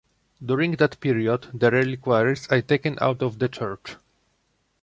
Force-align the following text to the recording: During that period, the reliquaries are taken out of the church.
During 0.43 0.71
that 0.77 0.99
period, 0.99 1.45
the 1.53 1.69
reliquaries 1.69 2.47
are 2.47 2.63
taken 2.63 2.97
out 2.99 3.21
of 3.21 3.37
the 3.37 3.47
church. 3.47 3.97